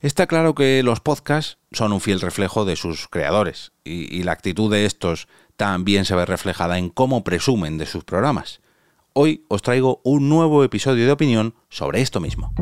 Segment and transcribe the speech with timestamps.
[0.00, 4.30] Está claro que los podcasts son un fiel reflejo de sus creadores y, y, la
[4.30, 5.26] actitud de estos
[5.56, 8.60] también se ve reflejada en cómo presumen de sus programas.
[9.12, 12.52] Hoy os traigo un nuevo episodio de opinión sobre esto mismo.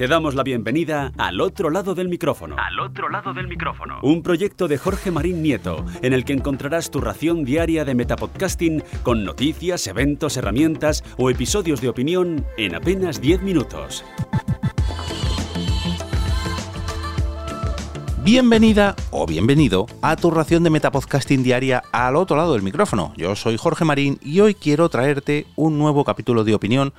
[0.00, 2.56] Te damos la bienvenida al otro lado del micrófono.
[2.58, 3.98] Al otro lado del micrófono.
[4.02, 8.82] Un proyecto de Jorge Marín Nieto, en el que encontrarás tu ración diaria de metapodcasting
[9.02, 14.02] con noticias, eventos, herramientas o episodios de opinión en apenas 10 minutos.
[18.22, 23.14] Bienvenida o bienvenido a tu ración de Metapodcasting diaria al otro lado del micrófono.
[23.16, 26.92] Yo soy Jorge Marín y hoy quiero traerte un nuevo capítulo de opinión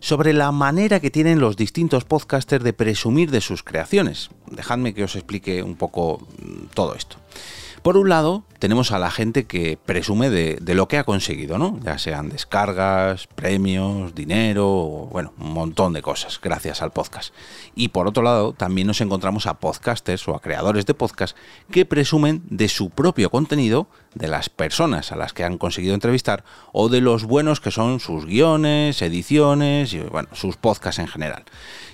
[0.00, 4.28] sobre la manera que tienen los distintos podcasters de presumir de sus creaciones.
[4.50, 7.16] Dejadme que os explique un poco mm, todo esto.
[7.82, 11.80] Por un lado, tenemos a la gente que presume de, lo que ha conseguido, ¿no?
[11.82, 17.32] Ya sean descargas, premios, dinero, bueno, un montón de cosas gracias al podcast.
[17.74, 21.34] Y por otro lado, también nos encontramos a podcasters o a creadores de podcast
[21.70, 26.44] que presumen de su propio contenido, de las personas a las que han conseguido entrevistar
[26.72, 31.44] o de los buenos que son sus guiones, ediciones y, bueno, sus podcasts en general.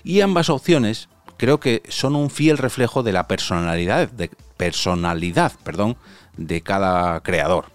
[0.02, 5.96] Y ambas opciones creo que son un fiel reflejo de la personalidad, de personalidad, perdón,
[6.36, 7.66] de cada creador.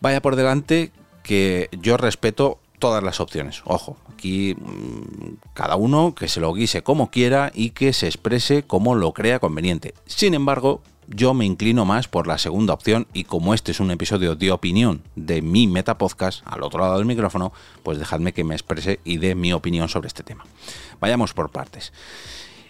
[0.00, 3.62] Vaya por delante que yo respeto todas las opciones.
[3.64, 8.64] Ojo, aquí mmm, cada uno que se lo guise como quiera y que se exprese
[8.64, 9.94] como lo crea conveniente.
[10.06, 13.90] Sin embargo, yo me inclino más por la segunda opción y como este es un
[13.90, 18.54] episodio de opinión de mi metapodcast al otro lado del micrófono, pues dejadme que me
[18.54, 20.44] exprese y dé mi opinión sobre este tema.
[21.00, 21.92] Vayamos por partes.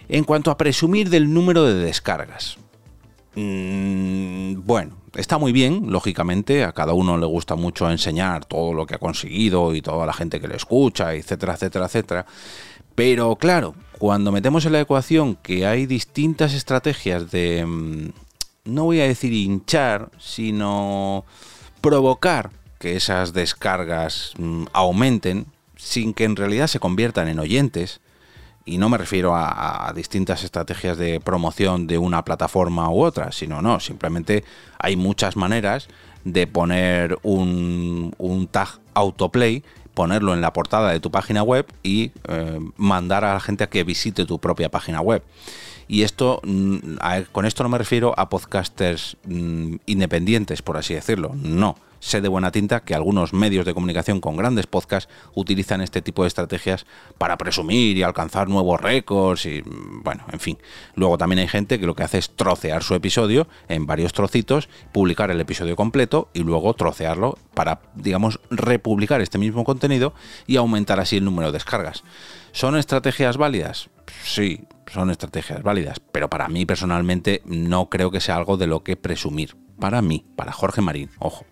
[0.09, 2.57] En cuanto a presumir del número de descargas,
[3.35, 8.85] mmm, bueno, está muy bien, lógicamente, a cada uno le gusta mucho enseñar todo lo
[8.85, 12.25] que ha conseguido y toda la gente que le escucha, etcétera, etcétera, etcétera.
[12.95, 18.09] Pero claro, cuando metemos en la ecuación que hay distintas estrategias de, mm,
[18.65, 21.25] no voy a decir hinchar, sino
[21.81, 27.99] provocar que esas descargas mmm, aumenten sin que en realidad se conviertan en oyentes,
[28.65, 33.61] y no me refiero a, distintas estrategias de promoción de una plataforma u otra, sino
[33.61, 34.43] no, simplemente
[34.79, 35.87] hay muchas maneras
[36.23, 39.63] de poner un, un tag autoplay,
[39.93, 43.69] ponerlo en la portada de tu página web y eh, mandar a la gente a
[43.69, 45.23] que visite tu propia página web.
[45.87, 46.77] Y esto, mm,
[47.33, 52.27] con esto no me refiero a podcasters mmm, independientes, por así decirlo, no sé de
[52.27, 56.85] buena tinta que algunos medios de comunicación con grandes podcasts utilizan este tipo de estrategias
[57.17, 60.57] para presumir y alcanzar nuevos récords y bueno, en fin.
[60.95, 64.67] Luego también hay gente que lo que hace es trocear su episodio en varios trocitos,
[64.91, 70.13] publicar el episodio completo y luego trocearlo para, digamos, republicar este mismo contenido
[70.45, 72.03] y aumentar así el número de descargas.
[72.51, 73.89] ¿Son estrategias válidas?
[74.23, 78.83] Sí, son estrategias válidas, pero para mí personalmente no creo que sea algo de lo
[78.83, 79.62] que presumir.
[79.79, 81.45] Para mí, para Jorge Marín, ojo.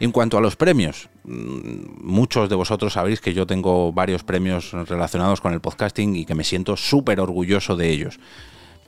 [0.00, 5.42] En cuanto a los premios, muchos de vosotros sabéis que yo tengo varios premios relacionados
[5.42, 8.18] con el podcasting y que me siento súper orgulloso de ellos.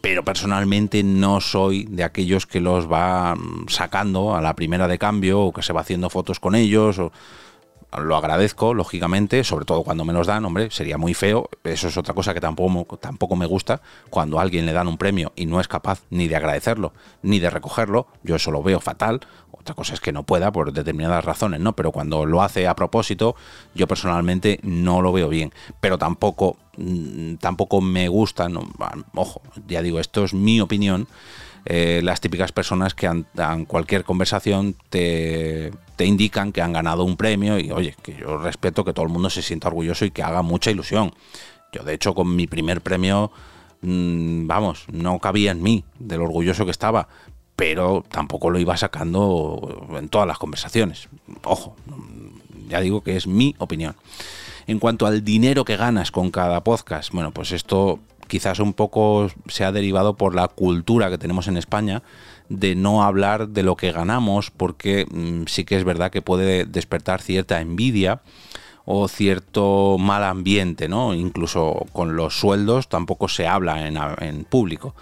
[0.00, 3.36] Pero personalmente no soy de aquellos que los va
[3.68, 6.98] sacando a la primera de cambio o que se va haciendo fotos con ellos
[7.98, 11.50] lo agradezco, lógicamente, sobre todo cuando me los dan, hombre, sería muy feo.
[11.64, 13.82] Eso es otra cosa que tampoco, tampoco me gusta.
[14.10, 16.92] Cuando a alguien le dan un premio y no es capaz ni de agradecerlo,
[17.22, 19.20] ni de recogerlo, yo eso lo veo fatal.
[19.50, 21.74] Otra cosa es que no pueda por determinadas razones, ¿no?
[21.74, 23.36] Pero cuando lo hace a propósito,
[23.74, 25.52] yo personalmente no lo veo bien.
[25.80, 26.56] Pero tampoco,
[27.40, 28.48] tampoco me gusta,
[29.14, 31.06] ojo, ya digo, esto es mi opinión.
[31.64, 37.16] Eh, las típicas personas que en cualquier conversación te, te, indican que han ganado un
[37.16, 40.24] premio y oye, que yo respeto que todo el mundo se sienta orgulloso y que
[40.24, 41.12] haga mucha ilusión.
[41.72, 43.30] Yo de hecho con mi primer premio,
[43.80, 47.06] mmm, vamos, no cabía en mí del orgulloso que estaba,
[47.54, 51.08] pero tampoco lo iba sacando en todas las conversaciones.
[51.44, 51.76] Ojo,
[52.68, 53.94] ya digo que es mi opinión.
[54.66, 58.00] En cuanto al dinero que ganas con cada podcast, bueno, pues esto
[58.32, 62.02] quizás un poco se ha derivado por la cultura que tenemos en España
[62.48, 66.64] de no hablar de lo que ganamos porque mmm, sí que es verdad que puede
[66.64, 68.22] despertar cierta envidia
[68.86, 71.12] o cierto mal ambiente, ¿no?
[71.12, 74.94] Incluso con los sueldos tampoco se habla en público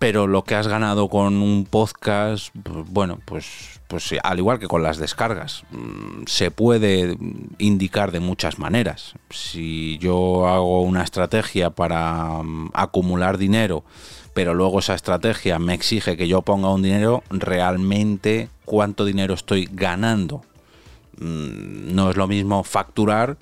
[0.00, 4.82] pero lo que has ganado con un podcast, bueno, pues, pues al igual que con
[4.82, 7.18] las descargas, mm, se puede
[7.58, 9.12] indicar de muchas maneras.
[9.28, 13.84] Si yo hago una estrategia para mm, acumular dinero,
[14.32, 19.68] pero luego esa estrategia me exige que yo ponga un dinero, realmente cuánto dinero estoy
[19.70, 20.40] ganando.
[21.18, 23.36] Mm, no es lo mismo facturar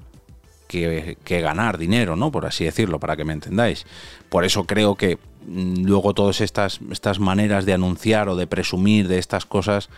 [0.67, 2.31] que, ganar dinero, ¿no?
[2.31, 3.87] Por así decirlo, para que me entendáis.
[4.29, 9.19] Por eso creo que luego todas estas, estas maneras de anunciar o de presumir de
[9.19, 9.89] estas cosas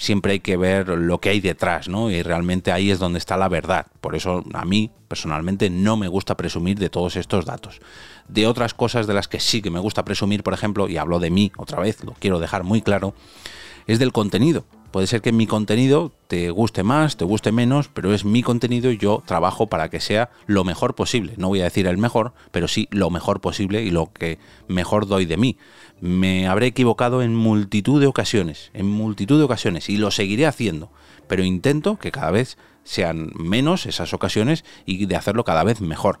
[0.00, 2.10] siempre hay que ver lo que hay detrás, ¿no?
[2.10, 3.86] Y realmente ahí es donde está la verdad.
[4.00, 7.80] Por eso a mí, personalmente, no me gusta presumir de todos estos datos.
[8.26, 11.18] De otras cosas de las que sí que me gusta presumir, por ejemplo, y hablo
[11.18, 13.14] de mí otra vez, lo quiero dejar muy claro,
[13.86, 14.64] es del contenido.
[14.90, 18.90] Puede ser que mi contenido te guste más, te guste menos, pero es mi contenido
[18.90, 21.34] y yo trabajo para que sea lo mejor posible.
[21.36, 25.06] No voy a decir el mejor, pero sí lo mejor posible y lo que mejor
[25.06, 25.56] doy de mí.
[26.00, 30.90] Me habré equivocado en multitud de ocasiones, en multitud de ocasiones, y lo seguiré haciendo,
[31.28, 36.18] pero intento que cada vez sean menos esas ocasiones y de hacerlo cada vez mejor.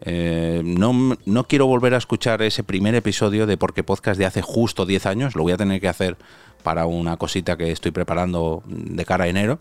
[0.00, 4.42] Eh, no, no, quiero volver a escuchar ese primer episodio de Porque Podcast de hace
[4.42, 6.16] justo 10 años, lo voy a tener que hacer
[6.62, 9.58] para una cosita que estoy preparando de cara a enero.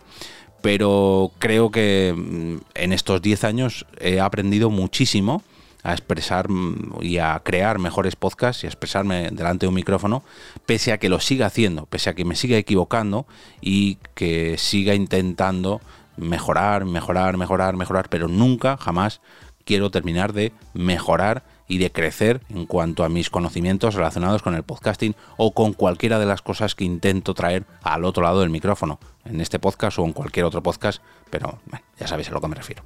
[0.61, 5.43] Pero creo que mm, en estos 10 años he aprendido muchísimo
[5.83, 10.23] a expresar mm, y a crear mejores podcasts y a expresarme delante de un micrófono,
[10.65, 13.27] pese a que lo siga haciendo, pese a que me siga equivocando
[13.61, 15.81] y que siga intentando
[16.15, 19.19] mejorar, mejorar, mejorar, mejorar, pero nunca, jamás
[19.65, 24.63] quiero terminar de mejorar y de crecer en cuanto a mis conocimientos relacionados con el
[24.63, 28.99] podcasting o con cualquiera de las cosas que intento traer al otro lado del micrófono,
[29.25, 31.59] en este podcast o en cualquier otro podcast, pero
[31.99, 32.83] ya sabéis a lo que me refiero.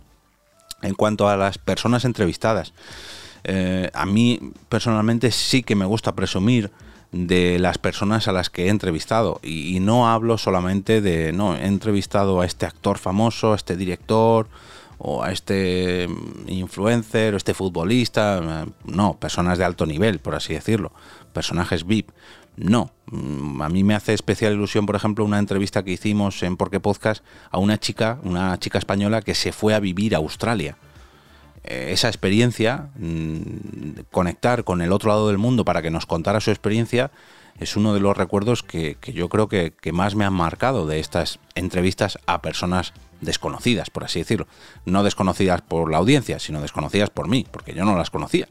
[0.81, 2.73] En cuanto a las personas entrevistadas,
[3.43, 4.39] eh, a mí
[4.69, 6.71] personalmente sí que me gusta presumir
[7.11, 11.55] de las personas a las que he entrevistado y, y, no hablo solamente de no
[11.55, 14.49] he entrevistado a este actor famoso a este director
[14.97, 16.07] o a este
[16.47, 20.91] influencer o este futbolista, no, personas de alto nivel, por así decirlo,
[21.33, 22.11] personajes VIP.
[22.57, 26.57] No, mm, a mí me hace especial ilusión, por ejemplo, una entrevista que hicimos en
[26.57, 30.77] Porque Podcast a una chica, una chica española que se fue a vivir a Australia.
[31.63, 36.39] Eh, esa experiencia, mm, conectar con el otro lado del mundo para que nos contara
[36.39, 37.11] su experiencia,
[37.59, 41.39] es uno de los recuerdos que, yo creo que, más me han marcado de estas
[41.55, 44.47] entrevistas a personas desconocidas, por así decirlo.
[44.85, 48.47] No desconocidas por la audiencia, sino desconocidas por mí, porque yo no las conocía.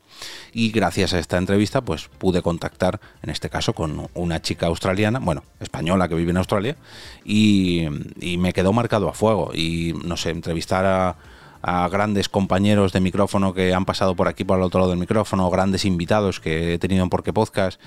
[0.53, 5.21] Y gracias a esta entrevista, pues pude contactar, en este caso, con una chica australiana,
[5.21, 6.77] bueno, española que vive en Australia,
[7.25, 7.87] y,
[8.39, 9.53] me quedó marcado a fuego.
[9.55, 11.17] Y, no sé, entrevistar a,
[11.63, 14.99] a grandes compañeros de micrófono que han pasado por aquí por el otro lado del
[14.99, 17.81] micrófono, grandes invitados que he tenido en Porque Podcast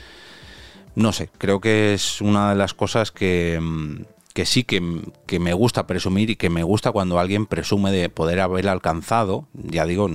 [0.96, 4.04] no sé, creo que es una de las cosas que, mm,
[4.46, 8.70] sí que, me gusta presumir y que me gusta cuando alguien presume de poder haber
[8.70, 10.10] alcanzado, ya digo,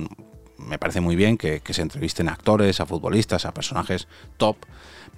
[0.57, 4.07] me parece muy bien que, se entrevisten a actores, a futbolistas, a personajes
[4.37, 4.57] top,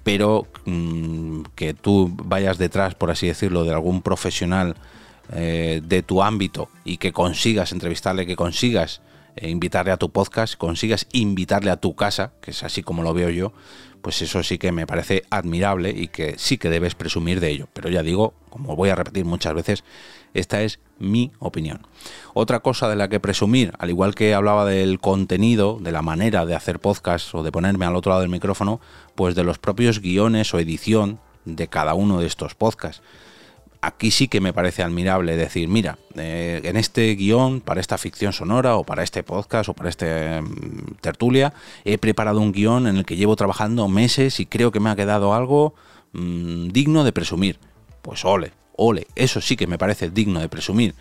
[0.02, 4.76] pero mm, que tú vayas detrás, por así decirlo, de algún profesional
[5.32, 9.00] eh, de tu ámbito y que consigas entrevistarle, que consigas
[9.42, 13.30] invitarle a tu podcast, consigas invitarle a tu casa, que es así como lo veo
[13.30, 13.52] yo,
[14.02, 17.68] pues eso sí que me parece admirable y que sí que debes presumir de ello.
[17.72, 19.84] Pero ya digo, como voy a repetir muchas veces,
[20.34, 21.86] esta es mi opinión.
[22.34, 26.46] Otra cosa de la que presumir, al igual que hablaba del contenido, de la manera
[26.46, 28.80] de hacer podcast o de ponerme al otro lado del micrófono,
[29.14, 33.02] pues de los propios guiones o edición de cada uno de estos podcasts
[33.80, 38.32] aquí sí que me parece admirable decir, mira, eh, en este guion, para esta ficción
[38.32, 41.52] sonora o para este podcast o para este mm, tertulia,
[41.84, 44.96] he preparado un guion en el que llevo trabajando meses y creo que me ha
[44.96, 45.74] quedado algo
[46.12, 47.58] mm, digno de presumir.
[48.02, 50.94] Pues ole, ole, eso sí que me parece digno de presumir.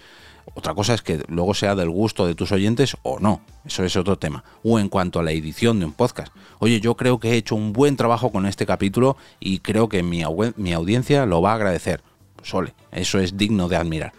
[0.54, 3.96] Otra cosa es que luego sea del gusto de tus oyentes o no, eso es
[3.98, 4.46] otro tema.
[4.64, 6.34] O en cuanto a la edición de un podcast.
[6.60, 10.04] Oye, yo creo que he hecho un buen trabajo con este capítulo y creo que
[10.04, 10.24] mi,
[10.56, 12.02] mi audiencia lo va a agradecer
[12.48, 12.74] Sole.
[12.92, 14.14] Eso es digno de admirar.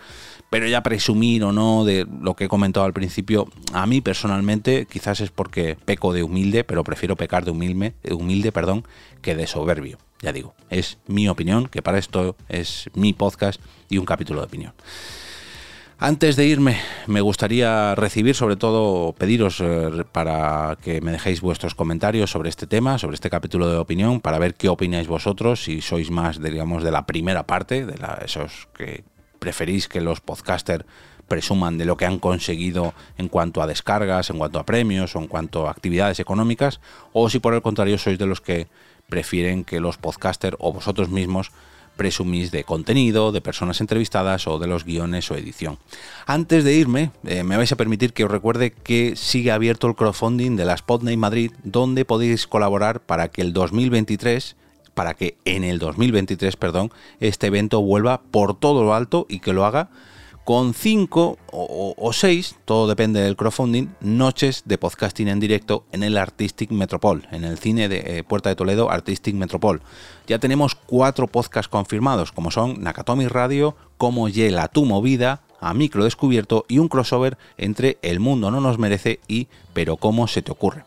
[0.51, 4.87] Pero ya presumir o no de lo que he comentado al principio, a mí personalmente
[4.91, 8.87] quizás es porque peco de humilde, pero prefiero pecar de humilde, humilde perdón,
[9.21, 9.99] que de soberbio.
[10.23, 14.47] Ya digo, es mi opinión, que para esto es mi podcast y un capítulo de
[14.47, 14.73] opinión.
[16.01, 16.79] Antes de irme,
[17.09, 22.69] me gustaría recibir, sobre todo, pediros eh, para que me dejéis vuestros comentarios sobre este
[22.69, 26.85] tema, sobre este capítulo de opinión, para ver qué opináis vosotros, si sois más, digamos,
[26.85, 29.03] de la primera parte, de la, esos que
[29.41, 30.85] preferís que los podcasters
[31.27, 35.19] presuman de lo que han conseguido en cuanto a descargas, en cuanto a premios o
[35.19, 36.81] en cuanto a actividades económicas,
[37.13, 38.69] o si por el contrario sois de los que
[39.09, 41.51] prefieren que los podcasters o vosotros mismos
[41.99, 45.77] presumís de contenido, de personas entrevistadas o de los guiones o edición.
[46.25, 49.95] Antes de irme, eh, me vais a permitir que os recuerde que sigue abierto el
[49.95, 54.57] crowdfunding de la Spotlight Madrid, donde podéis colaborar para que el 2023
[54.95, 56.91] para que en el 2023, perdón,
[57.21, 59.91] este evento vuelva por todo lo alto y que lo haga
[60.49, 66.17] con 5 o 6, todo depende del crowdfunding, noches de podcasting en directo en el
[66.17, 69.83] Artistic Metropol, en el cine de eh, Puerta de Toledo Artistic Metropol.
[70.27, 76.05] Ya tenemos cuatro podcasts confirmados, como son Nakatomi Radio, Como Yela tu movida, a micro
[76.05, 80.51] descubierto y un crossover entre El mundo no nos merece y Pero cómo se te
[80.51, 80.83] ocurre.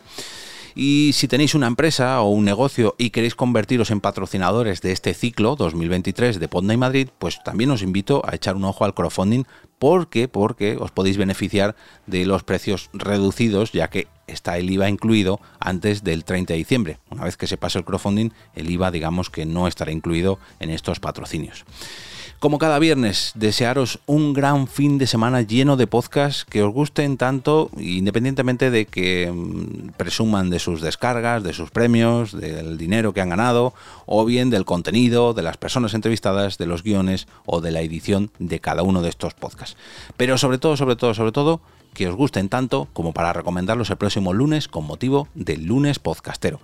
[0.75, 5.13] Y si tenéis una empresa o un negocio y queréis convertiros en patrocinadores de este
[5.13, 8.93] ciclo 2023 de Podna y Madrid, pues también os invito a echar un ojo al
[8.93, 9.43] crowdfunding
[9.79, 11.75] porque porque os podéis beneficiar
[12.05, 16.99] de los precios reducidos ya que está el IVA incluido antes del 30 de diciembre.
[17.09, 20.69] Una vez que se pase el crowdfunding, el IVA digamos que no estará incluido en
[20.69, 21.65] estos patrocinios.
[22.41, 27.15] Como cada viernes, desearos un gran fin de semana lleno de podcasts que os gusten
[27.15, 33.21] tanto, independientemente de que mm, presuman de sus descargas, de sus premios, del dinero que
[33.21, 33.75] han ganado,
[34.07, 38.31] o bien del contenido, de las personas entrevistadas, de los guiones o de la edición
[38.39, 39.77] de cada uno de estos podcasts.
[40.17, 41.61] Pero sobre todo, sobre todo, sobre todo,
[41.93, 46.59] que os gusten tanto como para recomendarlos el próximo lunes con motivo del lunes podcastero.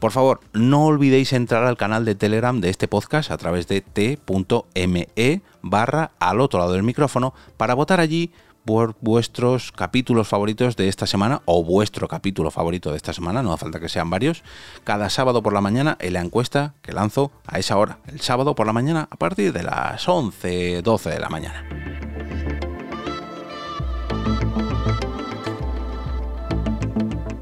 [0.00, 3.82] Por favor, no olvidéis entrar al canal de Telegram de este podcast a través de
[3.82, 8.32] t.me barra al otro lado del micrófono para votar allí
[8.64, 13.52] por vuestros capítulos favoritos de esta semana o vuestro capítulo favorito de esta semana, no
[13.52, 14.42] hace falta que sean varios,
[14.84, 18.54] cada sábado por la mañana en la encuesta que lanzo a esa hora, el sábado
[18.54, 21.79] por la mañana a partir de las 11, 12 de la mañana.